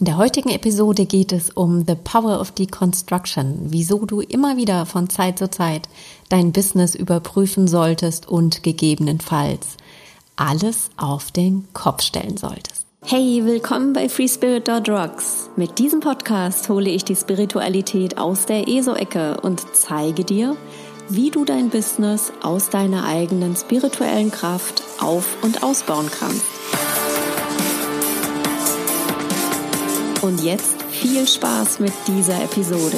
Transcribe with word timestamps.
In 0.00 0.04
der 0.04 0.16
heutigen 0.16 0.50
Episode 0.50 1.06
geht 1.06 1.32
es 1.32 1.50
um 1.50 1.84
The 1.84 1.96
Power 1.96 2.40
of 2.40 2.52
Deconstruction, 2.52 3.58
wieso 3.64 4.06
du 4.06 4.20
immer 4.20 4.56
wieder 4.56 4.86
von 4.86 5.10
Zeit 5.10 5.40
zu 5.40 5.50
Zeit 5.50 5.88
dein 6.28 6.52
Business 6.52 6.94
überprüfen 6.94 7.66
solltest 7.66 8.28
und 8.28 8.62
gegebenenfalls 8.62 9.76
alles 10.36 10.90
auf 10.96 11.32
den 11.32 11.66
Kopf 11.72 12.02
stellen 12.02 12.36
solltest. 12.36 12.86
Hey, 13.04 13.44
willkommen 13.44 13.92
bei 13.92 14.08
FreeSpirit.rocks. 14.08 15.50
Mit 15.56 15.80
diesem 15.80 15.98
Podcast 15.98 16.68
hole 16.68 16.90
ich 16.90 17.04
die 17.04 17.16
Spiritualität 17.16 18.18
aus 18.18 18.46
der 18.46 18.68
ESO-Ecke 18.68 19.40
und 19.40 19.64
zeige 19.72 20.22
dir, 20.22 20.56
wie 21.08 21.32
du 21.32 21.44
dein 21.44 21.70
Business 21.70 22.32
aus 22.40 22.70
deiner 22.70 23.04
eigenen 23.04 23.56
spirituellen 23.56 24.30
Kraft 24.30 24.80
auf- 25.00 25.42
und 25.42 25.64
ausbauen 25.64 26.08
kannst. 26.08 26.44
Und 30.20 30.42
jetzt 30.42 30.82
viel 30.90 31.28
Spaß 31.28 31.78
mit 31.78 31.92
dieser 32.08 32.42
Episode. 32.42 32.96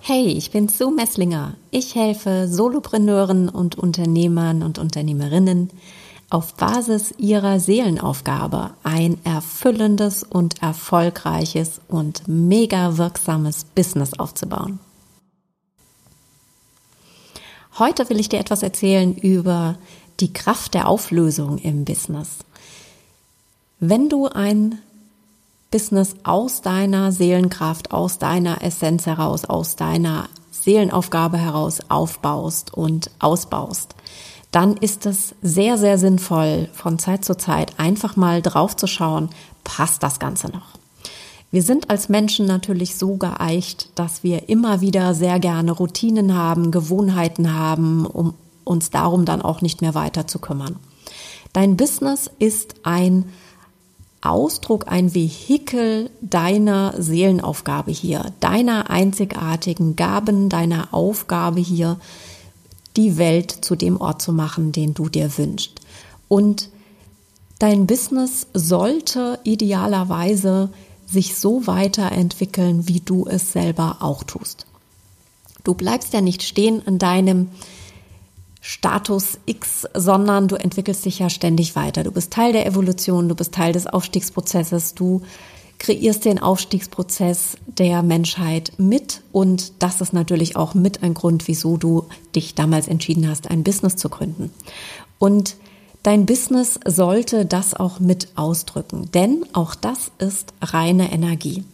Hey, 0.00 0.26
ich 0.26 0.50
bin 0.50 0.68
Sue 0.68 0.92
Messlinger. 0.92 1.54
Ich 1.70 1.94
helfe 1.94 2.46
Solopreneuren 2.46 3.48
und 3.48 3.78
Unternehmern 3.78 4.62
und 4.62 4.78
Unternehmerinnen 4.78 5.70
auf 6.28 6.54
Basis 6.54 7.14
ihrer 7.16 7.58
Seelenaufgabe 7.58 8.72
ein 8.82 9.18
erfüllendes 9.24 10.24
und 10.24 10.62
erfolgreiches 10.62 11.80
und 11.88 12.28
mega 12.28 12.98
wirksames 12.98 13.64
Business 13.64 14.18
aufzubauen. 14.18 14.78
Heute 17.78 18.08
will 18.08 18.18
ich 18.18 18.30
dir 18.30 18.40
etwas 18.40 18.62
erzählen 18.62 19.14
über 19.14 19.76
die 20.20 20.32
Kraft 20.32 20.72
der 20.72 20.88
Auflösung 20.88 21.58
im 21.58 21.84
Business. 21.84 22.38
Wenn 23.80 24.08
du 24.08 24.28
ein 24.28 24.78
Business 25.70 26.14
aus 26.24 26.62
deiner 26.62 27.12
Seelenkraft, 27.12 27.92
aus 27.92 28.18
deiner 28.18 28.62
Essenz 28.64 29.04
heraus, 29.04 29.44
aus 29.44 29.76
deiner 29.76 30.30
Seelenaufgabe 30.50 31.36
heraus 31.36 31.80
aufbaust 31.88 32.72
und 32.72 33.10
ausbaust, 33.18 33.94
dann 34.52 34.78
ist 34.78 35.04
es 35.04 35.34
sehr, 35.42 35.76
sehr 35.76 35.98
sinnvoll, 35.98 36.70
von 36.72 36.98
Zeit 36.98 37.26
zu 37.26 37.36
Zeit 37.36 37.78
einfach 37.78 38.16
mal 38.16 38.40
drauf 38.40 38.74
zu 38.74 38.86
schauen, 38.86 39.28
passt 39.64 40.02
das 40.02 40.18
Ganze 40.18 40.48
noch? 40.48 40.78
Wir 41.56 41.62
sind 41.62 41.88
als 41.88 42.10
Menschen 42.10 42.44
natürlich 42.44 42.96
so 42.96 43.16
geeicht, 43.16 43.88
dass 43.94 44.22
wir 44.22 44.50
immer 44.50 44.82
wieder 44.82 45.14
sehr 45.14 45.40
gerne 45.40 45.72
Routinen 45.72 46.34
haben, 46.34 46.70
Gewohnheiten 46.70 47.54
haben, 47.54 48.04
um 48.04 48.34
uns 48.64 48.90
darum 48.90 49.24
dann 49.24 49.40
auch 49.40 49.62
nicht 49.62 49.80
mehr 49.80 49.94
weiter 49.94 50.26
zu 50.26 50.38
kümmern. 50.38 50.76
Dein 51.54 51.78
Business 51.78 52.30
ist 52.38 52.74
ein 52.82 53.24
Ausdruck, 54.20 54.88
ein 54.88 55.14
Vehikel 55.14 56.10
deiner 56.20 56.92
Seelenaufgabe 56.98 57.90
hier, 57.90 58.34
deiner 58.40 58.90
einzigartigen 58.90 59.96
Gaben, 59.96 60.50
deiner 60.50 60.92
Aufgabe 60.92 61.60
hier, 61.60 61.98
die 62.98 63.16
Welt 63.16 63.50
zu 63.50 63.76
dem 63.76 63.98
Ort 63.98 64.20
zu 64.20 64.34
machen, 64.34 64.72
den 64.72 64.92
du 64.92 65.08
dir 65.08 65.38
wünschst. 65.38 65.80
Und 66.28 66.68
dein 67.58 67.86
Business 67.86 68.46
sollte 68.52 69.38
idealerweise 69.44 70.68
sich 71.06 71.36
so 71.36 71.66
weiterentwickeln, 71.66 72.88
wie 72.88 73.00
du 73.00 73.26
es 73.26 73.52
selber 73.52 73.98
auch 74.00 74.24
tust. 74.24 74.66
Du 75.64 75.74
bleibst 75.74 76.12
ja 76.12 76.20
nicht 76.20 76.42
stehen 76.42 76.82
in 76.82 76.98
deinem 76.98 77.48
Status 78.60 79.38
X, 79.46 79.86
sondern 79.94 80.48
du 80.48 80.56
entwickelst 80.56 81.04
dich 81.04 81.20
ja 81.20 81.30
ständig 81.30 81.76
weiter. 81.76 82.02
Du 82.02 82.10
bist 82.10 82.32
Teil 82.32 82.52
der 82.52 82.66
Evolution, 82.66 83.28
du 83.28 83.34
bist 83.34 83.52
Teil 83.52 83.72
des 83.72 83.86
Aufstiegsprozesses, 83.86 84.94
du 84.94 85.22
kreierst 85.78 86.24
den 86.24 86.40
Aufstiegsprozess 86.40 87.56
der 87.66 88.02
Menschheit 88.02 88.72
mit 88.78 89.22
und 89.30 89.72
das 89.80 90.00
ist 90.00 90.12
natürlich 90.12 90.56
auch 90.56 90.74
mit 90.74 91.02
ein 91.02 91.14
Grund, 91.14 91.48
wieso 91.48 91.76
du 91.76 92.06
dich 92.34 92.54
damals 92.54 92.88
entschieden 92.88 93.28
hast, 93.28 93.50
ein 93.50 93.62
Business 93.62 93.96
zu 93.96 94.08
gründen. 94.08 94.50
Und 95.18 95.56
Dein 96.06 96.24
Business 96.24 96.78
sollte 96.84 97.46
das 97.46 97.74
auch 97.74 97.98
mit 97.98 98.28
ausdrücken, 98.36 99.10
denn 99.12 99.44
auch 99.54 99.74
das 99.74 100.12
ist 100.18 100.54
reine 100.62 101.10
Energie. 101.10 101.64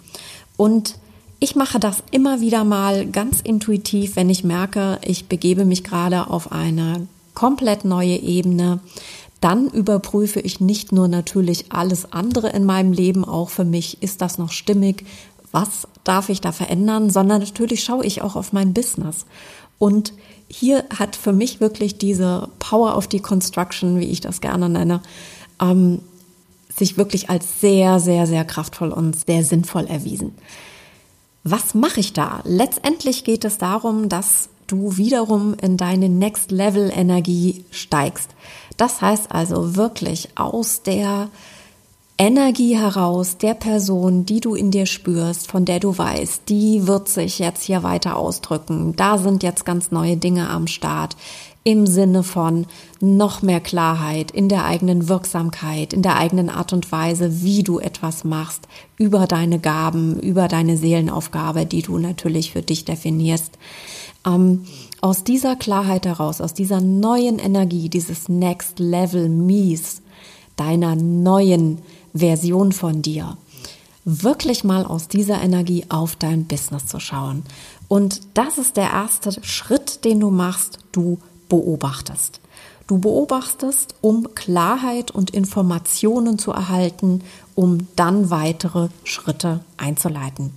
Und 0.57 0.95
ich 1.39 1.55
mache 1.55 1.79
das 1.79 2.03
immer 2.13 2.41
wieder 2.41 2.65
mal 2.65 3.05
ganz 3.05 3.43
intuitiv, 3.43 4.17
wenn 4.17 4.31
ich 4.31 4.43
merke, 4.43 4.99
ich 5.05 5.29
begebe 5.29 5.67
mich 5.67 5.85
gerade 5.85 6.31
auf 6.31 6.51
eine 6.51 7.09
komplett 7.35 7.85
neue 7.85 8.17
Ebene. 8.17 8.81
Dann 9.43 9.69
überprüfe 9.69 10.41
ich 10.41 10.61
nicht 10.61 10.93
nur 10.93 11.09
natürlich 11.09 11.71
alles 11.71 12.11
andere 12.15 12.49
in 12.49 12.65
meinem 12.65 12.95
Leben, 12.95 13.27
auch 13.27 13.51
für 13.51 13.67
mich, 13.67 14.03
ist 14.03 14.23
das 14.23 14.39
noch 14.39 14.51
stimmig, 14.51 15.05
was 15.51 15.87
darf 16.05 16.31
ich 16.31 16.41
da 16.41 16.53
verändern, 16.53 17.11
sondern 17.11 17.43
natürlich 17.43 17.85
schaue 17.85 18.07
ich 18.07 18.23
auch 18.23 18.37
auf 18.37 18.55
mein 18.55 18.73
Business. 18.73 19.27
Und 19.77 20.15
hier 20.53 20.85
hat 20.97 21.17
für 21.17 21.33
mich 21.33 21.61
wirklich 21.61 21.97
diese 21.97 22.49
Power 22.59 22.97
of 22.97 23.07
Deconstruction, 23.07 23.99
wie 23.99 24.11
ich 24.11 24.21
das 24.21 24.43
gerne 24.43 24.69
nenne, 24.69 25.01
ähm, 25.61 26.01
sich 26.77 26.99
wirklich 26.99 27.31
als 27.31 27.61
sehr, 27.61 28.01
sehr, 28.01 28.27
sehr 28.27 28.45
kraftvoll 28.45 28.91
und 28.91 29.17
sehr 29.27 29.45
sinnvoll 29.45 29.87
erwiesen. 29.87 30.35
Was 31.43 31.75
mache 31.75 32.01
ich 32.01 32.13
da? 32.13 32.41
Letztendlich 32.45 33.25
geht 33.25 33.45
es 33.45 33.59
darum, 33.59 34.09
dass 34.09 34.51
du 34.67 34.97
wiederum 34.97 35.55
in 35.61 35.77
deine 35.77 36.09
Next 36.09 36.51
Level 36.51 36.91
Energie 36.95 37.65
steigst. 37.71 38.31
Das 38.77 39.01
heißt 39.01 39.33
also 39.33 39.77
wirklich 39.77 40.29
aus 40.37 40.83
der 40.83 41.31
Energie 42.25 42.79
heraus 42.79 43.37
der 43.37 43.55
Person, 43.55 44.25
die 44.25 44.39
du 44.39 44.55
in 44.55 44.71
dir 44.71 44.87
spürst, 44.87 45.51
von 45.51 45.65
der 45.65 45.81
du 45.81 45.99
weißt, 45.99 46.43
die 46.49 46.87
wird 46.87 47.09
sich 47.09 47.41
jetzt 47.41 47.65
hier 47.65 47.83
weiter 47.83 48.17
ausdrücken. 48.17 48.95
Da 48.95 49.19
sind 49.19 49.43
jetzt 49.43 49.65
ganz 49.65 49.91
neue 49.91 50.17
Dinge 50.17 50.49
am 50.49 50.69
Start 50.69 51.17
im 51.65 51.85
Sinne 51.85 52.23
von 52.23 52.67
noch 53.01 53.43
mehr 53.43 53.59
Klarheit 53.59 54.31
in 54.31 54.49
der 54.49 54.67
eigenen 54.67 55.09
Wirksamkeit, 55.09 55.93
in 55.93 56.03
der 56.03 56.17
eigenen 56.17 56.49
Art 56.49 56.73
und 56.73 56.93
Weise, 56.93 57.43
wie 57.43 57.65
du 57.65 57.81
etwas 57.81 58.23
machst, 58.23 58.69
über 58.99 59.27
deine 59.27 59.59
Gaben, 59.59 60.21
über 60.21 60.47
deine 60.47 60.77
Seelenaufgabe, 60.77 61.67
die 61.67 61.83
du 61.83 61.99
natürlich 61.99 62.53
für 62.53 62.63
dich 62.63 62.85
definierst. 62.85 63.59
Ähm, 64.25 64.67
aus 65.01 65.25
dieser 65.25 65.57
Klarheit 65.57 66.07
heraus, 66.07 66.41
aus 66.41 66.55
dieser 66.55 66.81
neuen 66.81 67.41
Energie, 67.41 67.89
dieses 67.89 68.29
Next 68.29 68.79
Level 68.79 69.29
Mies, 69.29 70.03
deiner 70.55 70.95
neuen 70.95 71.79
Version 72.15 72.73
von 72.73 73.03
dir, 73.03 73.37
wirklich 74.05 74.65
mal 74.65 74.85
aus 74.85 75.09
dieser 75.09 75.41
Energie 75.41 75.85
auf 75.89 76.17
dein 76.17 76.47
Business 76.47 76.87
zu 76.87 77.01
schauen. 77.01 77.45
Und 77.89 78.21
das 78.35 78.59
ist 78.59 78.77
der 78.77 78.91
erste 78.91 79.33
Schritt, 79.45 80.05
den 80.05 80.21
du 80.21 80.31
machst. 80.31 80.79
Du 80.93 81.19
beobachtest. 81.49 82.41
Du 82.87 82.99
beobachtest, 82.99 83.95
um 84.01 84.35
Klarheit 84.35 85.11
und 85.11 85.31
Informationen 85.31 86.39
zu 86.39 86.51
erhalten, 86.51 87.23
um 87.55 87.87
dann 87.97 88.31
weitere 88.31 88.89
Schritte 89.05 89.61
einzuleiten. 89.77 90.53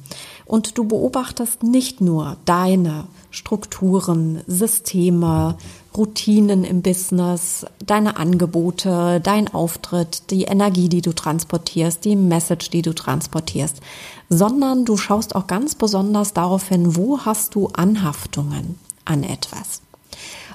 Und 0.46 0.78
du 0.78 0.86
beobachtest 0.86 1.64
nicht 1.64 2.02
nur 2.02 2.38
deine 2.46 3.06
Strukturen, 3.32 4.42
Systeme, 4.48 5.58
Routinen 5.96 6.64
im 6.64 6.82
Business, 6.82 7.66
deine 7.86 8.18
Angebote, 8.18 9.22
dein 9.22 9.54
Auftritt, 9.54 10.30
die 10.32 10.44
Energie, 10.44 10.90
die 10.90 11.02
du 11.02 11.14
transportierst, 11.14 12.04
die 12.04 12.16
Message, 12.16 12.70
die 12.70 12.82
du 12.82 12.94
transportierst, 12.94 13.82
sondern 14.30 14.86
du 14.86 14.98
schaust 14.98 15.36
auch 15.36 15.48
ganz 15.48 15.76
besonders 15.76 16.34
darauf 16.34 16.68
hin, 16.68 16.96
wo 16.96 17.20
hast 17.20 17.56
du 17.56 17.68
Anhaftungen 17.68 18.78
an 19.06 19.24
etwas? 19.24 19.82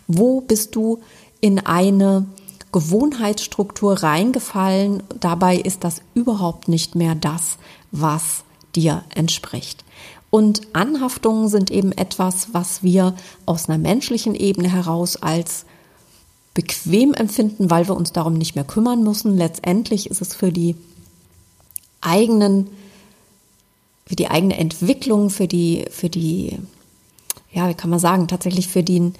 Wo 0.06 0.40
bist 0.40 0.74
du 0.74 1.00
in 1.40 1.58
eine 1.58 2.26
Gewohnheitsstruktur 2.72 4.02
reingefallen? 4.02 5.02
Dabei 5.20 5.56
ist 5.56 5.84
das 5.84 6.02
überhaupt 6.14 6.68
nicht 6.68 6.94
mehr 6.94 7.14
das, 7.14 7.58
was 7.92 8.44
dir 8.74 9.04
entspricht. 9.14 9.84
Und 10.30 10.62
Anhaftungen 10.72 11.48
sind 11.48 11.70
eben 11.70 11.92
etwas, 11.92 12.48
was 12.52 12.82
wir 12.82 13.14
aus 13.46 13.68
einer 13.68 13.78
menschlichen 13.78 14.34
Ebene 14.34 14.70
heraus 14.70 15.16
als 15.16 15.66
bequem 16.54 17.14
empfinden, 17.14 17.70
weil 17.70 17.88
wir 17.88 17.96
uns 17.96 18.12
darum 18.12 18.34
nicht 18.34 18.54
mehr 18.54 18.64
kümmern 18.64 19.02
müssen. 19.02 19.36
Letztendlich 19.36 20.08
ist 20.08 20.20
es 20.20 20.34
für 20.34 20.52
die 20.52 20.76
eigenen, 22.00 22.68
für 24.06 24.16
die 24.16 24.28
eigene 24.28 24.56
Entwicklung, 24.56 25.30
für 25.30 25.48
die, 25.48 25.86
für 25.90 26.08
die, 26.08 26.58
ja, 27.52 27.68
wie 27.68 27.74
kann 27.74 27.90
man 27.90 27.98
sagen, 27.98 28.28
tatsächlich 28.28 28.68
für 28.68 28.82
den, 28.82 29.14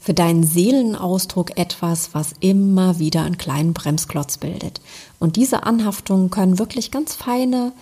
für 0.00 0.14
deinen 0.14 0.44
Seelenausdruck 0.44 1.56
etwas, 1.56 2.14
was 2.14 2.32
immer 2.40 2.98
wieder 2.98 3.22
einen 3.22 3.38
kleinen 3.38 3.72
Bremsklotz 3.72 4.38
bildet. 4.38 4.80
Und 5.20 5.36
diese 5.36 5.62
Anhaftungen 5.64 6.30
können 6.30 6.58
wirklich 6.58 6.90
ganz 6.90 7.14
feine 7.14 7.72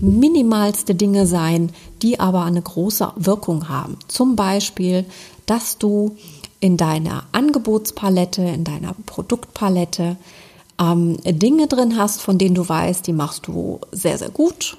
minimalste 0.00 0.94
Dinge 0.94 1.26
sein, 1.26 1.72
die 2.02 2.20
aber 2.20 2.44
eine 2.44 2.62
große 2.62 3.12
Wirkung 3.16 3.68
haben. 3.68 3.98
Zum 4.08 4.36
Beispiel, 4.36 5.04
dass 5.46 5.78
du 5.78 6.16
in 6.60 6.76
deiner 6.76 7.24
Angebotspalette, 7.32 8.42
in 8.42 8.64
deiner 8.64 8.94
Produktpalette 9.06 10.16
ähm, 10.80 11.16
Dinge 11.24 11.66
drin 11.66 11.96
hast, 11.96 12.20
von 12.20 12.38
denen 12.38 12.54
du 12.54 12.68
weißt, 12.68 13.06
die 13.06 13.12
machst 13.12 13.46
du 13.46 13.80
sehr, 13.92 14.18
sehr 14.18 14.30
gut. 14.30 14.76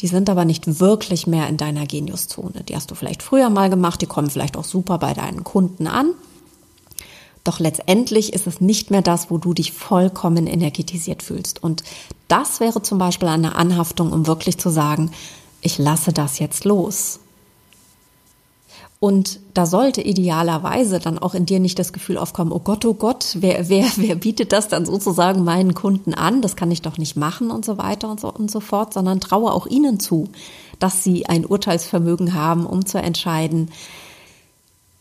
Die 0.00 0.06
sind 0.06 0.30
aber 0.30 0.44
nicht 0.44 0.80
wirklich 0.80 1.26
mehr 1.26 1.48
in 1.48 1.56
deiner 1.56 1.86
Geniuszone. 1.86 2.62
Die 2.68 2.76
hast 2.76 2.90
du 2.90 2.94
vielleicht 2.94 3.22
früher 3.22 3.50
mal 3.50 3.68
gemacht, 3.68 4.00
die 4.00 4.06
kommen 4.06 4.30
vielleicht 4.30 4.56
auch 4.56 4.64
super 4.64 4.98
bei 4.98 5.12
deinen 5.12 5.42
Kunden 5.42 5.86
an. 5.88 6.14
Doch 7.48 7.60
letztendlich 7.60 8.34
ist 8.34 8.46
es 8.46 8.60
nicht 8.60 8.90
mehr 8.90 9.00
das, 9.00 9.30
wo 9.30 9.38
du 9.38 9.54
dich 9.54 9.72
vollkommen 9.72 10.46
energetisiert 10.46 11.22
fühlst. 11.22 11.62
Und 11.62 11.82
das 12.28 12.60
wäre 12.60 12.82
zum 12.82 12.98
Beispiel 12.98 13.26
eine 13.28 13.56
Anhaftung, 13.56 14.12
um 14.12 14.26
wirklich 14.26 14.58
zu 14.58 14.68
sagen, 14.68 15.12
ich 15.62 15.78
lasse 15.78 16.12
das 16.12 16.38
jetzt 16.40 16.66
los. 16.66 17.20
Und 19.00 19.40
da 19.54 19.64
sollte 19.64 20.02
idealerweise 20.02 20.98
dann 20.98 21.18
auch 21.18 21.32
in 21.32 21.46
dir 21.46 21.58
nicht 21.58 21.78
das 21.78 21.94
Gefühl 21.94 22.18
aufkommen, 22.18 22.52
oh 22.52 22.58
Gott, 22.58 22.84
oh 22.84 22.92
Gott, 22.92 23.38
wer, 23.40 23.70
wer, 23.70 23.86
wer 23.96 24.16
bietet 24.16 24.52
das 24.52 24.68
dann 24.68 24.84
sozusagen 24.84 25.42
meinen 25.42 25.72
Kunden 25.72 26.12
an? 26.12 26.42
Das 26.42 26.54
kann 26.54 26.70
ich 26.70 26.82
doch 26.82 26.98
nicht 26.98 27.16
machen 27.16 27.50
und 27.50 27.64
so 27.64 27.78
weiter 27.78 28.10
und 28.10 28.20
so 28.20 28.30
und 28.30 28.50
so 28.50 28.60
fort, 28.60 28.92
sondern 28.92 29.20
traue 29.20 29.52
auch 29.52 29.66
ihnen 29.66 30.00
zu, 30.00 30.28
dass 30.80 31.02
sie 31.02 31.24
ein 31.24 31.46
Urteilsvermögen 31.46 32.34
haben, 32.34 32.66
um 32.66 32.84
zu 32.84 32.98
entscheiden, 32.98 33.70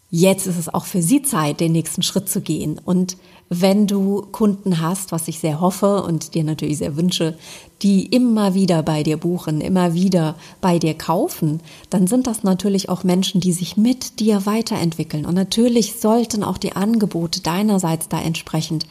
jetzt 0.10 0.48
ist 0.48 0.58
es 0.58 0.74
auch 0.74 0.86
für 0.86 1.02
sie 1.02 1.22
Zeit, 1.22 1.60
den 1.60 1.72
nächsten 1.74 2.02
Schritt 2.02 2.30
zu 2.30 2.42
gehen. 2.42 2.80
Und 2.84 3.18
wenn 3.50 3.88
du 3.88 4.24
Kunden 4.32 4.82
hast, 4.82 5.12
was 5.12 5.28
ich 5.28 5.40
sehr 5.40 5.62
hoffe 5.62 6.04
und 6.04 6.34
dir 6.34 6.44
natürlich 6.44 6.80
sehr 6.80 6.98
wünsche, 6.98 7.38
die 7.82 8.06
immer 8.06 8.54
wieder 8.54 8.84
bei 8.84 9.04
dir 9.04 9.18
buchen, 9.18 9.62
immer 9.62 9.94
wieder 9.94 10.36
bei 10.60 10.80
dir 10.80 10.94
kaufen, 10.94 11.62
dann 11.90 12.08
sind 12.08 12.28
das 12.28 12.44
natürlich 12.44 12.90
auch 12.90 13.04
Menschen, 13.04 13.40
die 13.40 13.54
sich 13.54 13.78
mit 13.78 14.20
dir 14.20 14.46
weiterentwickeln. 14.46 15.26
Und 15.26 15.36
natürlich 15.36 16.00
sollten 16.00 16.44
auch 16.44 16.58
die 16.58 16.74
Angebote 16.74 17.42
deinerseits 17.42 18.10
da 18.10 18.22
entsprechend 18.22 18.86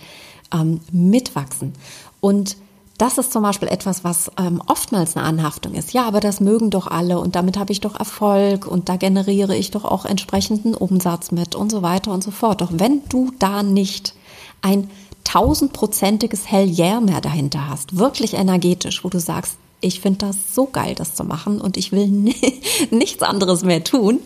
ähm, 0.54 0.80
mitwachsen. 0.90 1.72
Und 2.20 2.56
das 2.98 3.18
ist 3.18 3.32
zum 3.32 3.42
Beispiel 3.42 3.68
etwas, 3.68 4.04
was 4.04 4.30
ähm, 4.38 4.62
oftmals 4.66 5.16
eine 5.16 5.26
Anhaftung 5.26 5.74
ist. 5.74 5.92
Ja, 5.92 6.06
aber 6.06 6.20
das 6.20 6.40
mögen 6.40 6.70
doch 6.70 6.86
alle 6.86 7.18
und 7.18 7.36
damit 7.36 7.58
habe 7.58 7.72
ich 7.72 7.80
doch 7.80 7.98
Erfolg 7.98 8.66
und 8.66 8.88
da 8.88 8.96
generiere 8.96 9.56
ich 9.56 9.70
doch 9.70 9.84
auch 9.84 10.04
entsprechenden 10.04 10.74
Umsatz 10.74 11.30
mit 11.30 11.54
und 11.54 11.70
so 11.70 11.82
weiter 11.82 12.12
und 12.12 12.24
so 12.24 12.30
fort. 12.30 12.60
Doch 12.60 12.70
wenn 12.72 13.02
du 13.08 13.32
da 13.38 13.62
nicht 13.62 14.14
ein 14.62 14.90
tausendprozentiges 15.24 16.50
Hell 16.50 16.68
yeah 16.68 17.00
mehr 17.00 17.20
dahinter 17.20 17.68
hast, 17.68 17.98
wirklich 17.98 18.34
energetisch, 18.34 19.04
wo 19.04 19.08
du 19.08 19.20
sagst, 19.20 19.56
ich 19.80 20.00
finde 20.00 20.26
das 20.26 20.54
so 20.54 20.66
geil, 20.66 20.94
das 20.94 21.14
zu 21.14 21.24
machen 21.24 21.60
und 21.60 21.76
ich 21.76 21.92
will 21.92 22.06
nichts 22.90 23.22
anderes 23.22 23.62
mehr 23.62 23.84
tun, 23.84 24.20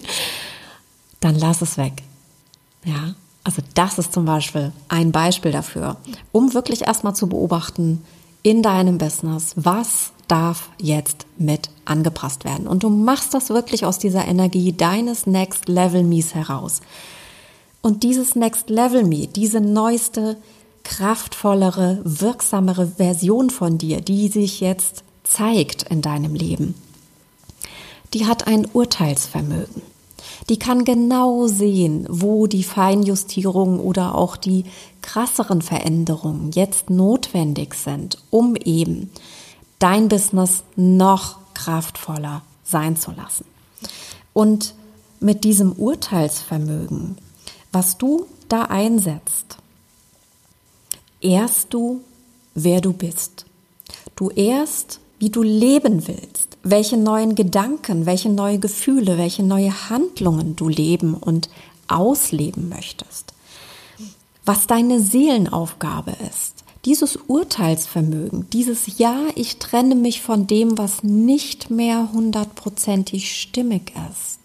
dann 1.19 1.35
lass 1.35 1.61
es 1.61 1.77
weg. 1.77 2.03
Ja, 2.85 3.15
also 3.43 3.63
das 3.75 3.99
ist 3.99 4.13
zum 4.13 4.27
Beispiel 4.27 4.73
ein 4.89 5.11
Beispiel 5.11 5.51
dafür, 5.51 5.97
um 6.31 6.55
wirklich 6.55 6.83
erstmal 6.83 7.17
zu 7.17 7.27
beobachten 7.27 8.05
in 8.43 8.63
deinem 8.63 8.99
Business, 8.99 9.53
was 9.57 10.13
darf 10.29 10.71
jetzt 10.79 11.27
mit 11.39 11.71
angepasst 11.85 12.45
werden. 12.45 12.67
Und 12.67 12.83
du 12.83 12.91
machst 12.91 13.35
das 13.35 13.51
wirklich 13.51 13.85
aus 13.85 13.99
dieser 13.99 14.27
Energie 14.27 14.73
deines 14.73 15.27
Next 15.27 15.69
Level 15.69 16.05
Mies 16.05 16.35
heraus. 16.35 16.81
Und 17.83 18.03
dieses 18.03 18.37
Next 18.37 18.71
Level 18.71 19.05
Me, 19.05 19.27
diese 19.27 19.61
neueste, 19.61 20.37
kraftvollere, 20.85 22.01
wirksamere 22.05 22.87
Version 22.87 23.51
von 23.51 23.79
dir, 23.79 24.01
die 24.01 24.29
sich 24.29 24.61
jetzt 24.61 25.03
zeigt 25.25 25.85
in 25.85 26.03
deinem 26.03 26.35
Leben, 26.35 26.75
die 28.15 28.27
hat 28.27 28.47
ein 28.47 28.67
Urteilsvermögen. 28.73 29.83
Die 30.49 30.59
kann 30.59 30.85
genau 30.85 31.47
sehen, 31.47 32.07
wo 32.09 32.47
die 32.47 32.65
Feinjustierungen 32.65 33.79
oder 33.79 34.15
auch 34.15 34.37
die 34.37 34.65
krasseren 35.03 35.63
Veränderungen 35.63 36.51
jetzt 36.53 36.91
notwendig 36.91 37.75
sind, 37.75 38.19
um 38.31 38.57
eben 38.57 39.11
dein 39.79 40.09
Business 40.09 40.63
noch 40.77 41.39
kraftvoller 41.55 42.43
sein 42.65 42.97
zu 42.97 43.13
lassen. 43.13 43.45
Und 44.33 44.75
mit 45.21 45.45
diesem 45.45 45.73
Urteilsvermögen 45.73 47.17
was 47.73 47.99
du 47.99 48.27
da 48.49 48.63
einsetzt, 48.65 49.59
ehrst 51.21 51.73
du, 51.73 52.01
wer 52.55 52.81
du 52.81 52.93
bist. 52.93 53.47
Du 54.17 54.31
ehrst, 54.31 55.00
wie 55.21 55.31
du 55.31 55.43
leben 55.43 56.09
willst, 56.09 56.59
welche 56.65 56.97
neuen 56.97 57.37
Gedanken, 57.37 58.05
welche 58.07 58.29
neue 58.29 58.59
Gefühle, 58.59 59.19
welche 59.19 59.45
neue 59.45 59.89
Handlungen 59.89 60.57
du 60.57 60.69
leben 60.69 61.15
und 61.15 61.49
ausleben 61.87 62.69
möchtest. 62.69 63.33
Was 64.45 64.67
deine 64.67 64.99
Seelenaufgabe 64.99 66.15
ist. 66.29 66.65
Dieses 66.87 67.17
Urteilsvermögen, 67.29 68.51
dieses 68.51 68.99
Ja, 68.99 69.19
ich 69.37 69.59
trenne 69.59 69.95
mich 69.95 70.23
von 70.23 70.49
dem, 70.49 70.77
was 70.77 71.05
nicht 71.05 71.71
mehr 71.71 72.11
hundertprozentig 72.13 73.39
stimmig 73.39 73.93
ist 74.11 74.41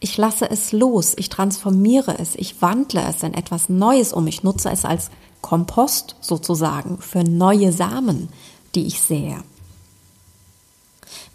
ich 0.00 0.16
lasse 0.16 0.50
es 0.50 0.72
los, 0.72 1.14
ich 1.16 1.28
transformiere 1.28 2.18
es, 2.18 2.34
ich 2.34 2.60
wandle 2.60 3.02
es 3.08 3.22
in 3.22 3.34
etwas 3.34 3.68
Neues 3.68 4.12
um, 4.12 4.26
ich 4.26 4.42
nutze 4.42 4.70
es 4.70 4.84
als 4.84 5.10
Kompost 5.40 6.16
sozusagen 6.20 6.98
für 6.98 7.24
neue 7.24 7.72
Samen, 7.72 8.28
die 8.74 8.86
ich 8.86 9.00
sähe. 9.00 9.42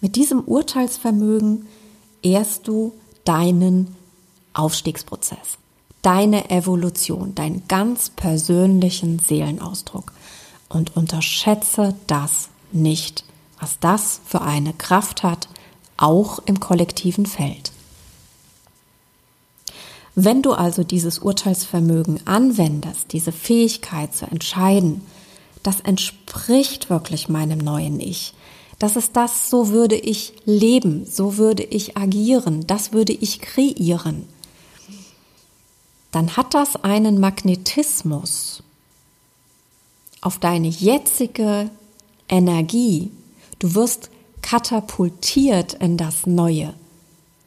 Mit 0.01 0.15
diesem 0.15 0.41
Urteilsvermögen 0.41 1.67
ehrst 2.23 2.67
du 2.67 2.93
deinen 3.23 3.95
Aufstiegsprozess, 4.53 5.57
deine 6.01 6.49
Evolution, 6.49 7.35
deinen 7.35 7.67
ganz 7.67 8.09
persönlichen 8.09 9.19
Seelenausdruck 9.19 10.11
und 10.69 10.95
unterschätze 10.95 11.95
das 12.07 12.49
nicht, 12.71 13.23
was 13.59 13.77
das 13.79 14.21
für 14.25 14.41
eine 14.41 14.73
Kraft 14.73 15.21
hat, 15.21 15.47
auch 15.97 16.39
im 16.45 16.59
kollektiven 16.59 17.27
Feld. 17.27 17.71
Wenn 20.15 20.41
du 20.41 20.53
also 20.53 20.83
dieses 20.83 21.19
Urteilsvermögen 21.19 22.25
anwendest, 22.25 23.13
diese 23.13 23.31
Fähigkeit 23.31 24.15
zu 24.15 24.25
entscheiden, 24.25 25.03
das 25.63 25.79
entspricht 25.79 26.89
wirklich 26.89 27.29
meinem 27.29 27.59
neuen 27.59 27.99
Ich. 27.99 28.33
Das 28.81 28.95
ist 28.95 29.15
das, 29.15 29.51
so 29.51 29.69
würde 29.69 29.95
ich 29.95 30.33
leben, 30.45 31.05
so 31.05 31.37
würde 31.37 31.61
ich 31.61 31.97
agieren, 31.97 32.65
das 32.65 32.93
würde 32.93 33.13
ich 33.13 33.39
kreieren. 33.39 34.27
Dann 36.09 36.35
hat 36.35 36.55
das 36.55 36.83
einen 36.83 37.19
Magnetismus 37.19 38.63
auf 40.21 40.39
deine 40.39 40.67
jetzige 40.67 41.69
Energie. 42.27 43.11
Du 43.59 43.75
wirst 43.75 44.09
katapultiert 44.41 45.75
in 45.75 45.97
das 45.97 46.25
Neue 46.25 46.73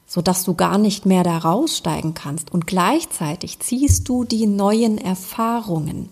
sodass 0.07 0.45
du 0.45 0.55
gar 0.55 0.79
nicht 0.79 1.07
mehr 1.07 1.25
da 1.25 1.39
raussteigen 1.39 2.15
kannst. 2.15 2.53
Und 2.55 2.69
gleichzeitig 2.69 3.59
ziehst 3.59 4.09
du 4.09 4.23
die 4.23 4.47
neuen 4.47 4.97
Erfahrungen, 4.97 6.09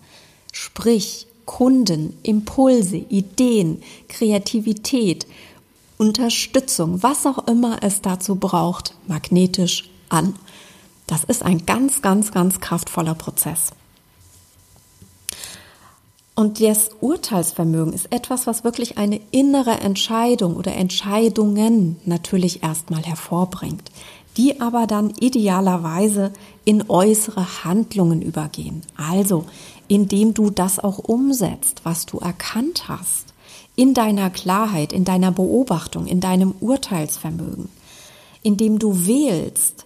sprich 0.51 1.25
Kunden, 1.45 2.17
Impulse, 2.23 2.97
Ideen, 2.97 3.81
Kreativität, 4.07 5.27
Unterstützung, 5.97 7.03
was 7.03 7.25
auch 7.25 7.47
immer 7.47 7.77
es 7.81 8.01
dazu 8.01 8.35
braucht, 8.35 8.95
magnetisch 9.07 9.89
an. 10.09 10.35
Das 11.07 11.23
ist 11.23 11.43
ein 11.43 11.65
ganz, 11.65 12.01
ganz, 12.01 12.31
ganz 12.31 12.59
kraftvoller 12.59 13.15
Prozess. 13.15 13.71
Und 16.35 16.59
das 16.61 16.89
Urteilsvermögen 16.99 17.93
ist 17.93 18.11
etwas, 18.11 18.47
was 18.47 18.63
wirklich 18.63 18.97
eine 18.97 19.21
innere 19.29 19.79
Entscheidung 19.79 20.55
oder 20.55 20.75
Entscheidungen 20.75 21.97
natürlich 22.05 22.63
erstmal 22.63 23.03
hervorbringt, 23.03 23.91
die 24.35 24.59
aber 24.59 24.87
dann 24.87 25.11
idealerweise 25.19 26.33
in 26.65 26.89
äußere 26.89 27.63
Handlungen 27.63 28.23
übergehen. 28.23 28.81
Also, 28.97 29.45
indem 29.93 30.33
du 30.33 30.49
das 30.49 30.79
auch 30.79 30.97
umsetzt, 30.97 31.81
was 31.83 32.07
du 32.07 32.17
erkannt 32.17 32.87
hast, 32.87 33.33
in 33.75 33.93
deiner 33.93 34.31
Klarheit, 34.31 34.91
in 34.91 35.05
deiner 35.05 35.31
Beobachtung, 35.31 36.07
in 36.07 36.19
deinem 36.19 36.55
Urteilsvermögen, 36.59 37.69
indem 38.41 38.79
du 38.79 39.05
wählst, 39.05 39.85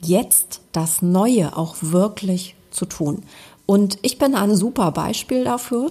jetzt 0.00 0.60
das 0.70 1.02
Neue 1.02 1.56
auch 1.56 1.76
wirklich 1.80 2.54
zu 2.70 2.86
tun. 2.86 3.24
Und 3.66 3.98
ich 4.02 4.18
bin 4.18 4.36
ein 4.36 4.54
super 4.54 4.92
Beispiel 4.92 5.42
dafür. 5.42 5.90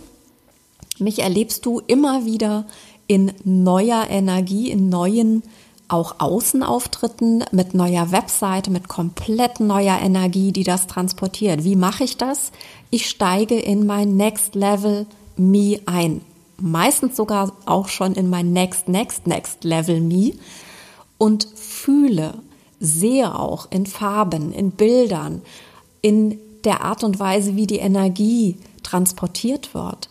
Mich 0.97 1.19
erlebst 1.19 1.65
du 1.65 1.81
immer 1.87 2.25
wieder 2.25 2.65
in 3.07 3.33
neuer 3.43 4.07
Energie, 4.09 4.71
in 4.71 4.87
neuen 4.87 5.43
auch 5.91 6.15
Außenauftritten 6.19 7.43
mit 7.51 7.73
neuer 7.73 8.11
Webseite, 8.11 8.71
mit 8.71 8.87
komplett 8.87 9.59
neuer 9.59 9.99
Energie, 9.99 10.51
die 10.51 10.63
das 10.63 10.87
transportiert. 10.87 11.63
Wie 11.63 11.75
mache 11.75 12.03
ich 12.03 12.17
das? 12.17 12.51
Ich 12.89 13.09
steige 13.09 13.59
in 13.59 13.85
mein 13.85 14.15
Next 14.15 14.55
Level 14.55 15.05
Me 15.37 15.79
ein. 15.85 16.21
Meistens 16.57 17.15
sogar 17.15 17.53
auch 17.65 17.87
schon 17.87 18.13
in 18.13 18.29
mein 18.29 18.53
Next, 18.53 18.87
Next, 18.87 19.27
Next 19.27 19.63
Level 19.63 19.99
Me 19.99 20.33
und 21.17 21.47
fühle, 21.55 22.35
sehe 22.79 23.33
auch 23.37 23.69
in 23.71 23.85
Farben, 23.85 24.51
in 24.53 24.71
Bildern, 24.71 25.41
in 26.01 26.39
der 26.63 26.83
Art 26.83 27.03
und 27.03 27.19
Weise, 27.19 27.55
wie 27.55 27.67
die 27.67 27.79
Energie 27.79 28.57
transportiert 28.83 29.73
wird, 29.73 30.09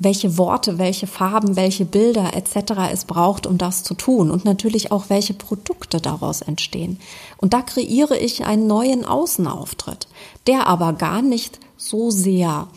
welche 0.00 0.38
Worte, 0.38 0.78
welche 0.78 1.06
Farben, 1.06 1.56
welche 1.56 1.84
Bilder 1.84 2.34
etc. 2.34 2.72
es 2.90 3.04
braucht, 3.04 3.46
um 3.46 3.58
das 3.58 3.84
zu 3.84 3.94
tun 3.94 4.30
und 4.30 4.46
natürlich 4.46 4.90
auch 4.90 5.04
welche 5.08 5.34
Produkte 5.34 6.00
daraus 6.00 6.40
entstehen. 6.40 6.98
Und 7.36 7.52
da 7.52 7.60
kreiere 7.60 8.16
ich 8.16 8.44
einen 8.46 8.66
neuen 8.66 9.04
Außenauftritt, 9.04 10.08
der 10.46 10.66
aber 10.66 10.94
gar 10.94 11.20
nicht 11.20 11.60
so 11.76 12.10
sehr 12.10 12.68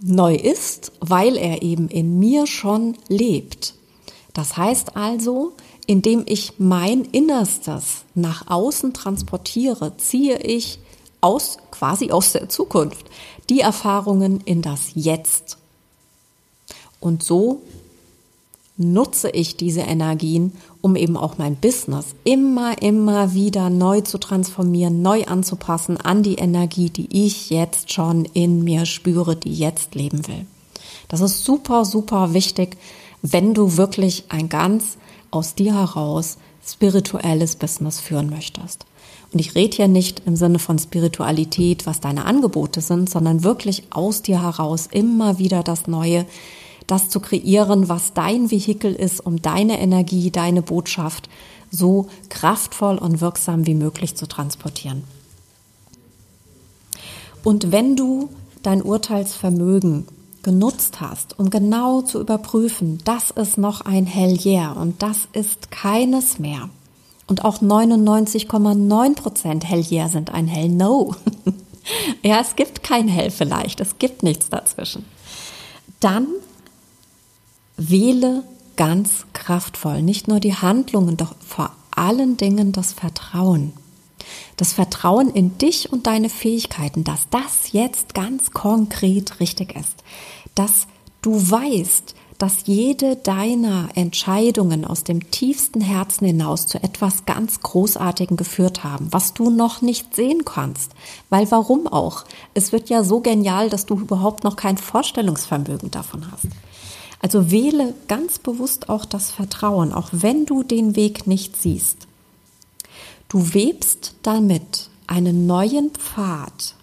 neu 0.00 0.34
ist, 0.34 0.90
weil 0.98 1.36
er 1.36 1.62
eben 1.62 1.88
in 1.88 2.18
mir 2.18 2.48
schon 2.48 2.96
lebt. 3.08 3.74
Das 4.34 4.56
heißt 4.56 4.96
also, 4.96 5.52
indem 5.86 6.24
ich 6.26 6.54
mein 6.58 7.04
Innerstes 7.04 8.04
nach 8.16 8.48
außen 8.48 8.92
transportiere, 8.94 9.96
ziehe 9.96 10.38
ich 10.38 10.80
aus, 11.20 11.58
quasi 11.70 12.10
aus 12.10 12.32
der 12.32 12.48
Zukunft, 12.48 13.06
die 13.48 13.60
Erfahrungen 13.60 14.40
in 14.40 14.60
das 14.60 14.90
Jetzt. 14.94 15.58
Und 17.02 17.22
so 17.22 17.60
nutze 18.78 19.28
ich 19.30 19.56
diese 19.56 19.82
Energien, 19.82 20.52
um 20.80 20.96
eben 20.96 21.16
auch 21.16 21.36
mein 21.36 21.56
Business 21.56 22.14
immer, 22.24 22.80
immer 22.80 23.34
wieder 23.34 23.70
neu 23.70 24.00
zu 24.00 24.18
transformieren, 24.18 25.02
neu 25.02 25.24
anzupassen 25.24 25.98
an 25.98 26.22
die 26.22 26.36
Energie, 26.36 26.88
die 26.88 27.24
ich 27.24 27.50
jetzt 27.50 27.92
schon 27.92 28.24
in 28.24 28.64
mir 28.64 28.86
spüre, 28.86 29.36
die 29.36 29.54
jetzt 29.54 29.94
leben 29.94 30.26
will. 30.26 30.46
Das 31.08 31.20
ist 31.20 31.44
super, 31.44 31.84
super 31.84 32.34
wichtig, 32.34 32.76
wenn 33.20 33.52
du 33.52 33.76
wirklich 33.76 34.24
ein 34.28 34.48
ganz 34.48 34.96
aus 35.30 35.54
dir 35.54 35.74
heraus 35.74 36.38
spirituelles 36.64 37.56
Business 37.56 38.00
führen 38.00 38.30
möchtest. 38.30 38.86
Und 39.32 39.40
ich 39.40 39.54
rede 39.54 39.76
hier 39.76 39.88
nicht 39.88 40.22
im 40.26 40.36
Sinne 40.36 40.58
von 40.58 40.78
Spiritualität, 40.78 41.86
was 41.86 42.00
deine 42.00 42.26
Angebote 42.26 42.80
sind, 42.80 43.08
sondern 43.10 43.42
wirklich 43.42 43.84
aus 43.90 44.22
dir 44.22 44.42
heraus 44.42 44.88
immer 44.90 45.38
wieder 45.38 45.62
das 45.62 45.86
Neue, 45.86 46.26
das 46.86 47.08
zu 47.08 47.20
kreieren, 47.20 47.88
was 47.88 48.12
dein 48.12 48.50
Vehikel 48.50 48.94
ist, 48.94 49.24
um 49.24 49.40
deine 49.40 49.80
Energie, 49.80 50.30
deine 50.30 50.62
Botschaft 50.62 51.28
so 51.70 52.08
kraftvoll 52.28 52.98
und 52.98 53.20
wirksam 53.20 53.66
wie 53.66 53.74
möglich 53.74 54.16
zu 54.16 54.26
transportieren. 54.26 55.04
Und 57.44 57.72
wenn 57.72 57.96
du 57.96 58.28
dein 58.62 58.82
Urteilsvermögen 58.82 60.06
genutzt 60.42 61.00
hast, 61.00 61.38
um 61.38 61.50
genau 61.50 62.02
zu 62.02 62.20
überprüfen, 62.20 62.98
das 63.04 63.30
ist 63.30 63.58
noch 63.58 63.80
ein 63.82 64.06
Hell 64.06 64.38
Yeah 64.44 64.72
und 64.72 65.02
das 65.02 65.28
ist 65.32 65.70
keines 65.70 66.38
mehr. 66.38 66.68
Und 67.26 67.44
auch 67.44 67.62
99,9 67.62 69.14
Prozent 69.14 69.68
Hell 69.68 69.84
Yeah 69.90 70.08
sind 70.08 70.32
ein 70.32 70.48
Hell 70.48 70.68
No. 70.68 71.14
ja, 72.22 72.40
es 72.40 72.56
gibt 72.56 72.82
kein 72.82 73.08
Hell 73.08 73.30
vielleicht, 73.30 73.80
es 73.80 73.98
gibt 73.98 74.22
nichts 74.22 74.50
dazwischen. 74.50 75.04
Dann 76.00 76.26
wähle 77.90 78.44
ganz 78.76 79.26
kraftvoll 79.32 80.02
nicht 80.02 80.28
nur 80.28 80.40
die 80.40 80.54
Handlungen, 80.54 81.16
doch 81.16 81.34
vor 81.40 81.72
allen 81.90 82.36
Dingen 82.36 82.72
das 82.72 82.92
Vertrauen. 82.92 83.72
Das 84.56 84.72
Vertrauen 84.72 85.30
in 85.30 85.58
dich 85.58 85.92
und 85.92 86.06
deine 86.06 86.28
Fähigkeiten, 86.28 87.04
dass 87.04 87.28
das 87.30 87.72
jetzt 87.72 88.14
ganz 88.14 88.52
konkret 88.52 89.40
richtig 89.40 89.74
ist. 89.76 90.02
Dass 90.54 90.86
du 91.22 91.34
weißt, 91.50 92.14
dass 92.38 92.66
jede 92.66 93.14
deiner 93.14 93.90
Entscheidungen 93.94 94.84
aus 94.84 95.04
dem 95.04 95.30
tiefsten 95.30 95.80
Herzen 95.80 96.26
hinaus 96.26 96.66
zu 96.66 96.82
etwas 96.82 97.24
ganz 97.24 97.60
Großartigem 97.60 98.36
geführt 98.36 98.82
haben, 98.82 99.12
was 99.12 99.32
du 99.32 99.48
noch 99.48 99.80
nicht 99.80 100.16
sehen 100.16 100.44
kannst. 100.44 100.90
Weil 101.30 101.48
warum 101.52 101.86
auch? 101.86 102.24
Es 102.54 102.72
wird 102.72 102.88
ja 102.88 103.04
so 103.04 103.20
genial, 103.20 103.70
dass 103.70 103.86
du 103.86 103.94
überhaupt 103.94 104.42
noch 104.42 104.56
kein 104.56 104.76
Vorstellungsvermögen 104.76 105.92
davon 105.92 106.32
hast. 106.32 106.48
Also 107.22 107.52
wähle 107.52 107.94
ganz 108.08 108.40
bewusst 108.40 108.88
auch 108.88 109.04
das 109.04 109.30
Vertrauen, 109.30 109.92
auch 109.92 110.08
wenn 110.10 110.44
du 110.44 110.64
den 110.64 110.96
Weg 110.96 111.26
nicht 111.28 111.56
siehst. 111.56 112.08
Du 113.28 113.54
webst 113.54 114.16
damit 114.22 114.90
einen 115.06 115.46
neuen 115.46 115.90
Pfad 115.90 116.74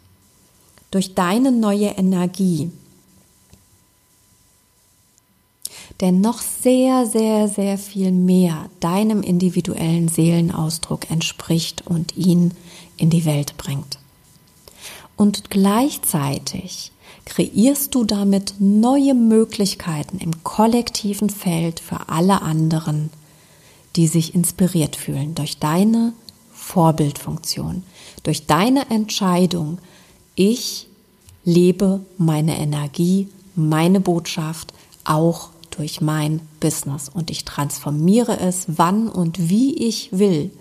durch 0.91 1.13
deine 1.13 1.51
neue 1.51 1.89
Energie, 1.89 2.72
der 6.00 6.13
noch 6.13 6.39
sehr, 6.39 7.05
sehr, 7.05 7.50
sehr 7.50 7.77
viel 7.77 8.12
mehr 8.12 8.69
deinem 8.79 9.22
individuellen 9.22 10.08
Seelenausdruck 10.08 11.12
entspricht 11.12 11.86
und 11.86 12.15
ihn 12.15 12.53
in 12.96 13.10
die 13.10 13.25
Welt 13.25 13.58
bringt. 13.58 14.00
Und 15.17 15.50
gleichzeitig 15.50 16.93
kreierst 17.25 17.96
du 17.96 18.04
damit 18.04 18.56
neue 18.60 19.13
Möglichkeiten 19.13 20.18
im 20.20 20.44
kollektiven 20.44 21.30
Feld 21.30 21.80
für 21.80 22.10
alle 22.10 22.42
anderen, 22.42 23.10
die 23.96 24.08
sich 24.08 24.36
inspiriert 24.36 24.96
fühlen 24.96 25.36
durch 25.36 25.60
deine 25.60 26.13
Vorbildfunktion, 26.54 27.84
durch 28.24 28.46
deine 28.46 28.89
Entscheidung, 28.89 29.80
ich 30.36 30.88
lebe 31.44 32.01
meine 32.18 32.58
Energie, 32.58 33.28
meine 33.56 34.00
Botschaft 34.00 34.74
auch 35.04 35.50
durch 35.72 36.01
mein 36.01 36.42
Business 36.60 37.10
und 37.10 37.30
ich 37.32 37.46
transformiere 37.46 38.39
es, 38.39 38.66
wann 38.68 39.08
und 39.08 39.50
wie 39.50 39.74
ich 39.75 40.10
will, 40.12 40.51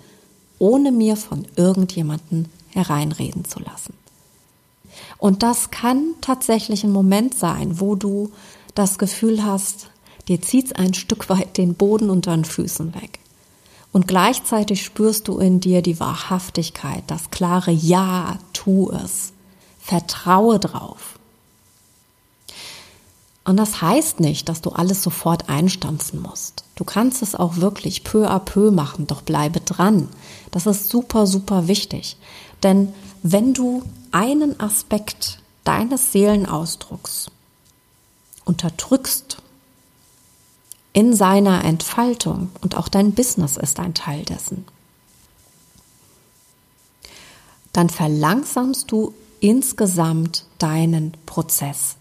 ohne 0.59 0.93
mir 0.93 1.17
von 1.17 1.47
irgendjemanden 1.57 2.49
hereinreden 2.71 3.45
zu 3.45 3.61
lassen. 3.61 3.95
Und 5.19 5.43
das 5.43 5.71
kann 5.71 6.15
tatsächlich 6.21 6.85
ein 6.85 6.93
Moment 6.93 7.35
sein, 7.35 7.81
wo 7.81 7.95
du 7.95 8.31
das 8.75 8.99
Gefühl 8.99 9.45
hast, 9.45 9.91
dir 10.29 10.41
zieht 10.41 10.79
ein 10.79 10.95
Stück 10.95 11.29
weit 11.29 11.57
den 11.57 11.75
Boden 11.75 12.11
unter 12.11 12.35
den 12.35 12.45
Füßen 12.45 12.95
weg. 12.95 13.19
Und 13.93 14.07
gleichzeitig 14.07 14.85
spürst 14.85 15.29
du 15.29 15.39
in 15.39 15.61
dir 15.61 15.83
die 15.83 15.99
Wahrhaftigkeit, 15.99 17.03
das 17.07 17.31
klare 17.31 17.71
Ja, 17.71 18.39
tu 18.53 18.91
es. 18.91 19.33
Vertraue 19.81 20.59
drauf. 20.59 21.19
Und 23.45 23.57
das 23.57 23.81
heißt 23.81 24.21
nicht, 24.21 24.51
dass 24.51 24.61
du 24.61 24.71
alles 24.71 25.03
sofort 25.03 25.49
einstampfen 25.49 26.21
musst. 26.21 26.65
Du 26.75 26.85
kannst 26.85 27.23
es 27.23 27.35
auch 27.35 27.57
wirklich 27.57 28.05
peu 28.05 28.29
à 28.29 28.39
peu 28.39 28.71
machen, 28.71 29.07
doch 29.07 29.23
bleibe 29.23 29.61
dran. 29.61 30.09
Das 30.51 30.67
ist 30.67 30.91
super, 30.91 31.27
super 31.27 31.67
wichtig. 31.67 32.19
Denn 32.63 32.93
wenn 33.23 33.55
du 33.55 33.83
einen 34.13 34.61
Aspekt 34.61 35.41
deines 35.65 36.13
Seelenausdrucks 36.13 37.31
unterdrückst 38.45 39.39
in 40.93 41.15
seiner 41.15 41.65
Entfaltung 41.65 42.51
und 42.63 42.77
auch 42.77 42.89
dein 42.89 43.13
Business 43.13 43.57
ist 43.57 43.79
ein 43.79 43.95
Teil 43.95 44.25
dessen, 44.25 44.65
dann 47.73 47.89
verlangsamst 47.91 48.91
du 48.91 49.15
insgesamt 49.41 50.47
deinen 50.59 51.13
Prozess. 51.27 51.97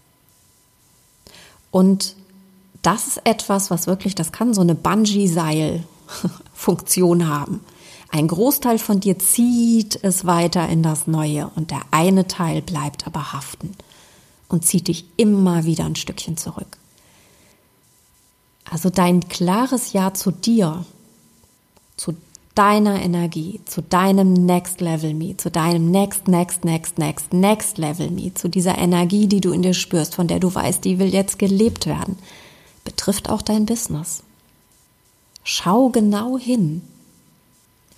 Und 1.70 2.16
das 2.82 3.06
ist 3.06 3.20
etwas, 3.24 3.70
was 3.70 3.86
wirklich, 3.86 4.14
das 4.14 4.32
kann 4.32 4.54
so 4.54 4.62
eine 4.62 4.74
Bungee-Seil-Funktion 4.74 7.28
haben. 7.28 7.60
Ein 8.10 8.28
Großteil 8.28 8.78
von 8.78 9.00
dir 9.00 9.18
zieht 9.18 9.98
es 10.02 10.24
weiter 10.24 10.68
in 10.68 10.82
das 10.82 11.06
Neue 11.06 11.50
und 11.56 11.70
der 11.70 11.82
eine 11.90 12.26
Teil 12.26 12.62
bleibt 12.62 13.06
aber 13.06 13.32
haften 13.32 13.74
und 14.48 14.64
zieht 14.64 14.88
dich 14.88 15.04
immer 15.16 15.64
wieder 15.64 15.84
ein 15.84 15.96
Stückchen 15.96 16.36
zurück. 16.36 16.78
Also 18.70 18.90
dein 18.90 19.28
klares 19.28 19.92
Ja 19.92 20.14
zu 20.14 20.30
dir, 20.30 20.84
zu 21.96 22.14
deiner 22.54 23.00
Energie, 23.00 23.60
zu 23.66 23.82
deinem 23.82 24.32
Next 24.32 24.80
Level 24.80 25.14
Me, 25.14 25.36
zu 25.36 25.50
deinem 25.50 25.90
Next, 25.90 26.28
Next, 26.28 26.64
Next, 26.64 26.98
Next, 26.98 27.32
Next 27.32 27.78
Level 27.78 28.10
Me, 28.10 28.34
zu 28.34 28.48
dieser 28.48 28.76
Energie, 28.76 29.26
die 29.26 29.40
du 29.40 29.52
in 29.52 29.62
dir 29.62 29.74
spürst, 29.74 30.14
von 30.14 30.26
der 30.26 30.40
du 30.40 30.52
weißt, 30.52 30.84
die 30.84 30.98
will 30.98 31.12
jetzt 31.12 31.38
gelebt 31.38 31.86
werden, 31.86 32.18
betrifft 32.84 33.30
auch 33.30 33.42
dein 33.42 33.64
Business. 33.64 34.22
Schau 35.44 35.90
genau 35.90 36.36
hin, 36.36 36.82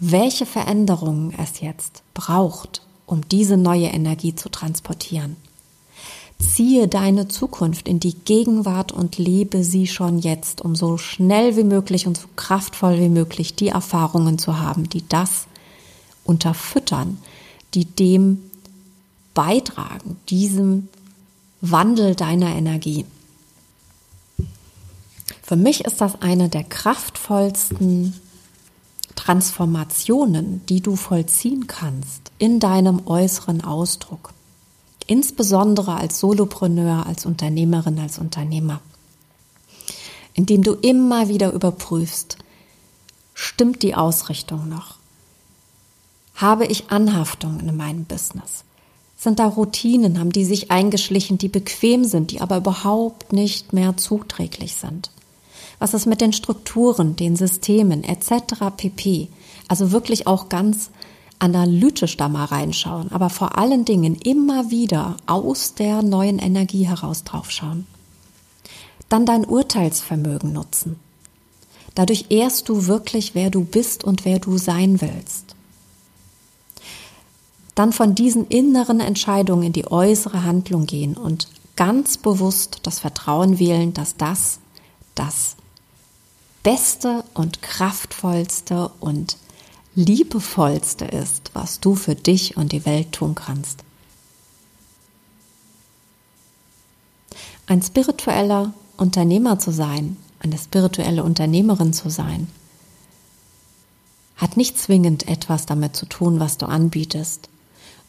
welche 0.01 0.47
Veränderungen 0.47 1.33
es 1.39 1.61
jetzt 1.61 2.03
braucht, 2.15 2.83
um 3.07 3.29
diese 3.29 3.57
neue 3.57 3.89
Energie 3.89 4.35
zu 4.35 4.49
transportieren. 4.49 5.37
Ziehe 6.39 6.89
deine 6.89 7.29
Zukunft 7.29 7.87
in 7.87 8.01
die 8.01 8.15
Gegenwart 8.15 8.93
und 8.93 9.19
lebe 9.19 9.63
sie 9.63 9.87
schon 9.87 10.19
jetzt, 10.19 10.63
um 10.63 10.75
so 10.75 10.97
schnell 10.97 11.55
wie 11.57 11.65
möglich 11.65 12.07
und 12.07 12.17
so 12.17 12.29
kraftvoll 12.35 12.99
wie 12.99 13.11
möglich 13.11 13.57
die 13.57 13.69
Erfahrungen 13.69 14.39
zu 14.39 14.59
haben, 14.59 14.89
die 14.89 15.07
das 15.07 15.47
unterfüttern, 16.25 17.19
die 17.75 17.85
dem 17.85 18.41
beitragen, 19.35 20.17
diesem 20.31 20.89
Wandel 21.61 22.15
deiner 22.15 22.55
Energie. 22.57 23.05
Für 25.43 25.57
mich 25.57 25.85
ist 25.85 26.01
das 26.01 26.23
eine 26.23 26.49
der 26.49 26.65
kraftvollsten 26.65 28.15
Transformationen, 29.21 30.65
die 30.71 30.81
du 30.81 30.97
vollziehen 30.97 31.67
kannst 31.67 32.33
in 32.39 32.59
deinem 32.59 33.07
äußeren 33.07 33.63
Ausdruck. 33.63 34.33
Insbesondere 35.07 35.95
als 35.97 36.21
Solopreneur, 36.21 37.05
als 37.07 37.27
Unternehmerin, 37.27 37.99
als 37.99 38.19
Unternehmer. 38.19 38.81
Indem 40.33 40.63
du 40.63 40.73
immer 40.73 41.29
wieder 41.29 41.53
überprüfst, 41.53 42.39
stimmt 43.35 43.83
die 43.83 43.95
Ausrichtung 43.95 44.71
noch? 44.71 44.95
Habe 46.35 46.65
ich 46.65 46.91
Anhaftungen 46.91 47.69
in 47.69 47.77
meinem 47.77 48.07
Business? 48.07 48.65
Sind 49.19 49.39
da 49.39 49.49
Routinen, 49.49 50.19
haben 50.19 50.33
die 50.33 50.47
sich 50.47 50.71
eingeschlichen, 50.71 51.37
die 51.37 51.49
bequem 51.49 52.05
sind, 52.05 52.31
die 52.31 52.41
aber 52.41 52.57
überhaupt 52.57 53.35
nicht 53.35 53.75
mehr 53.75 53.99
zuträglich 53.99 54.77
sind? 54.77 55.11
Was 55.79 55.95
ist 55.95 56.07
mit 56.07 56.21
den 56.21 56.33
Strukturen, 56.33 57.17
den 57.17 57.37
Systemen 57.37 58.05
etc. 58.05 58.75
pp? 58.77 59.29
Also 59.69 59.93
wirklich 59.93 60.27
auch 60.27 60.49
ganz 60.49 60.91
analytisch 61.39 62.17
da 62.17 62.29
mal 62.29 62.45
reinschauen, 62.45 63.11
aber 63.13 63.31
vor 63.31 63.57
allen 63.57 63.85
Dingen 63.85 64.15
immer 64.17 64.71
wieder 64.71 65.17
aus 65.27 65.75
der 65.75 66.03
neuen 66.03 66.39
Energie 66.39 66.87
heraus 66.87 67.25
draufschauen. 67.25 67.87
Dann 69.09 69.27
dein 69.27 69.45
Urteilsvermögen 69.45 70.53
nutzen. 70.53 70.97
Dadurch 71.95 72.27
ehrst 72.29 72.69
du 72.69 72.87
wirklich, 72.87 73.35
wer 73.35 73.51
du 73.51 73.65
bist 73.65 74.05
und 74.05 74.25
wer 74.25 74.39
du 74.39 74.59
sein 74.59 75.01
willst. 75.01 75.57
Dann 77.75 77.93
von 77.93 78.15
diesen 78.15 78.47
inneren 78.47 79.01
Entscheidungen 79.01 79.65
in 79.65 79.73
die 79.73 79.91
äußere 79.91 80.45
Handlung 80.45 80.87
gehen 80.87 81.17
und 81.17 81.49
ganz 81.77 82.19
bewusst 82.19 82.81
das 82.83 82.99
Vertrauen 82.99 83.59
wählen, 83.59 83.95
dass 83.95 84.17
das 84.17 84.61
das 85.15 85.57
Beste 86.63 87.25
und 87.33 87.63
kraftvollste 87.63 88.91
und 89.01 89.39
liebevollste 89.95 91.07
ist, 91.07 91.51
was 91.55 91.81
du 91.81 91.95
für 91.95 92.15
dich 92.15 92.57
und 92.57 92.73
die 92.73 92.85
Welt 92.85 93.13
tun 93.13 93.35
kannst. 93.35 93.83
Ein 97.67 97.83
spiritueller 97.83 98.75
Unternehmer 98.97 99.59
zu 99.59 99.71
sein, 99.71 100.17
eine 100.41 100.59
spirituelle 100.59 101.25
Unternehmerin 101.25 101.93
zu 101.93 102.11
sein, 102.11 102.49
hat 104.37 104.57
nicht 104.57 104.79
zwingend 104.79 105.29
etwas 105.29 105.67
damit 105.67 105.97
zu 105.97 106.07
tun, 106.07 106.41
was 106.41 106.59
du 106.59 106.67
anbietest, 106.67 107.49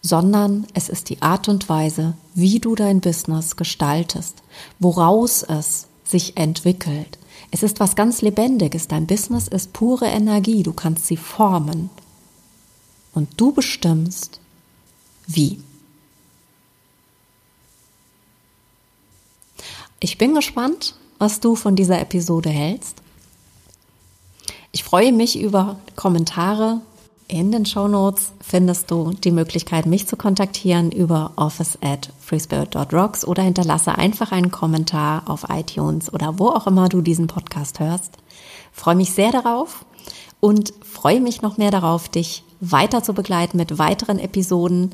sondern 0.01 0.65
es 0.73 0.89
ist 0.89 1.09
die 1.09 1.21
Art 1.21 1.47
und 1.47 1.69
Weise, 1.69 2.15
wie 2.33 2.59
du 2.59 2.75
dein 2.75 3.01
Business 3.01 3.55
gestaltest, 3.55 4.41
woraus 4.79 5.43
es 5.43 5.87
sich 6.03 6.37
entwickelt. 6.37 7.17
Es 7.51 7.63
ist 7.63 7.81
was 7.81 7.95
ganz 7.95 8.21
Lebendiges. 8.21 8.87
Dein 8.87 9.05
Business 9.05 9.49
ist 9.49 9.73
pure 9.73 10.07
Energie. 10.07 10.63
Du 10.63 10.71
kannst 10.71 11.05
sie 11.07 11.17
formen. 11.17 11.89
Und 13.13 13.29
du 13.39 13.51
bestimmst, 13.51 14.39
wie. 15.27 15.61
Ich 19.99 20.17
bin 20.17 20.33
gespannt, 20.33 20.95
was 21.19 21.41
du 21.41 21.55
von 21.55 21.75
dieser 21.75 21.99
Episode 21.99 22.49
hältst. 22.49 23.01
Ich 24.71 24.85
freue 24.85 25.11
mich 25.11 25.37
über 25.37 25.79
Kommentare. 25.97 26.79
In 27.31 27.49
den 27.49 27.65
Show 27.65 27.87
Notes 27.87 28.33
findest 28.41 28.91
du 28.91 29.11
die 29.11 29.31
Möglichkeit, 29.31 29.85
mich 29.85 30.05
zu 30.05 30.17
kontaktieren 30.17 30.91
über 30.91 31.31
office 31.37 31.77
at 31.81 32.11
freespirit.rocks 32.19 33.23
oder 33.23 33.41
hinterlasse 33.41 33.97
einfach 33.97 34.33
einen 34.33 34.51
Kommentar 34.51 35.23
auf 35.27 35.45
iTunes 35.47 36.13
oder 36.13 36.39
wo 36.39 36.49
auch 36.49 36.67
immer 36.67 36.89
du 36.89 36.99
diesen 37.01 37.27
Podcast 37.27 37.79
hörst. 37.79 38.17
freue 38.73 38.97
mich 38.97 39.13
sehr 39.13 39.31
darauf 39.31 39.85
und 40.41 40.73
freue 40.83 41.21
mich 41.21 41.41
noch 41.41 41.57
mehr 41.57 41.71
darauf, 41.71 42.09
dich 42.09 42.43
weiter 42.59 43.01
zu 43.01 43.13
begleiten 43.13 43.55
mit 43.55 43.79
weiteren 43.79 44.19
Episoden. 44.19 44.91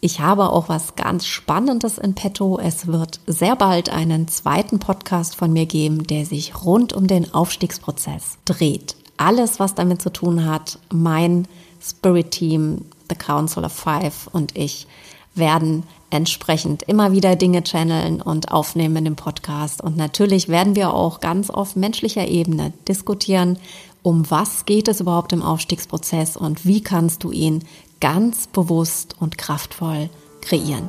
Ich 0.00 0.18
habe 0.18 0.50
auch 0.50 0.68
was 0.68 0.96
ganz 0.96 1.26
Spannendes 1.26 1.96
in 1.96 2.16
petto. 2.16 2.58
Es 2.58 2.88
wird 2.88 3.20
sehr 3.28 3.54
bald 3.54 3.88
einen 3.88 4.26
zweiten 4.26 4.80
Podcast 4.80 5.36
von 5.36 5.52
mir 5.52 5.66
geben, 5.66 6.08
der 6.08 6.26
sich 6.26 6.64
rund 6.64 6.92
um 6.92 7.06
den 7.06 7.32
Aufstiegsprozess 7.32 8.38
dreht. 8.46 8.96
Alles, 9.16 9.60
was 9.60 9.76
damit 9.76 10.02
zu 10.02 10.10
tun 10.10 10.44
hat, 10.44 10.80
mein 10.92 11.46
Spirit 11.80 12.30
Team, 12.30 12.84
The 13.08 13.16
Council 13.16 13.64
of 13.64 13.72
Five 13.72 14.28
und 14.32 14.56
ich 14.56 14.86
werden 15.34 15.84
entsprechend 16.10 16.82
immer 16.84 17.12
wieder 17.12 17.36
Dinge 17.36 17.62
channeln 17.62 18.20
und 18.20 18.50
aufnehmen 18.50 18.96
in 18.96 19.04
dem 19.04 19.16
Podcast. 19.16 19.82
Und 19.82 19.96
natürlich 19.96 20.48
werden 20.48 20.74
wir 20.74 20.94
auch 20.94 21.20
ganz 21.20 21.50
auf 21.50 21.76
menschlicher 21.76 22.26
Ebene 22.26 22.72
diskutieren, 22.88 23.58
um 24.02 24.30
was 24.30 24.64
geht 24.64 24.88
es 24.88 25.00
überhaupt 25.00 25.32
im 25.32 25.42
Aufstiegsprozess 25.42 26.36
und 26.36 26.64
wie 26.64 26.82
kannst 26.82 27.24
du 27.24 27.30
ihn 27.30 27.64
ganz 28.00 28.46
bewusst 28.46 29.16
und 29.20 29.38
kraftvoll 29.38 30.08
kreieren. 30.40 30.88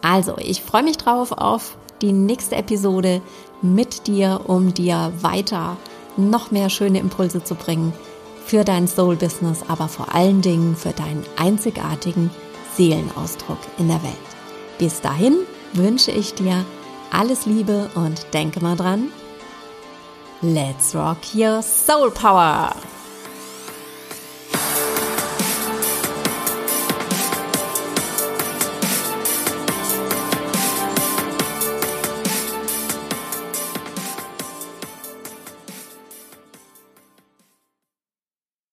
Also, 0.00 0.36
ich 0.38 0.62
freue 0.62 0.82
mich 0.82 0.96
drauf 0.96 1.30
auf 1.32 1.76
die 2.00 2.12
nächste 2.12 2.56
Episode 2.56 3.22
mit 3.60 4.08
dir, 4.08 4.40
um 4.46 4.74
dir 4.74 5.12
weiter 5.20 5.76
noch 6.16 6.50
mehr 6.50 6.68
schöne 6.68 6.98
Impulse 6.98 7.44
zu 7.44 7.54
bringen 7.54 7.92
für 8.44 8.64
dein 8.64 8.86
Soul-Business, 8.86 9.60
aber 9.68 9.88
vor 9.88 10.14
allen 10.14 10.42
Dingen 10.42 10.76
für 10.76 10.92
deinen 10.92 11.24
einzigartigen 11.36 12.30
Seelenausdruck 12.76 13.58
in 13.78 13.88
der 13.88 14.02
Welt. 14.02 14.12
Bis 14.78 15.00
dahin 15.00 15.38
wünsche 15.72 16.10
ich 16.10 16.34
dir 16.34 16.64
alles 17.10 17.46
Liebe 17.46 17.90
und 17.94 18.26
denke 18.32 18.60
mal 18.60 18.76
dran, 18.76 19.12
let's 20.40 20.94
rock 20.94 21.18
your 21.34 21.62
Soul 21.62 22.10
Power! 22.10 22.74